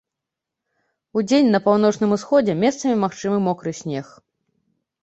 [1.21, 4.07] Удзень на паўночным усходзе месцамі магчымы мокры снег.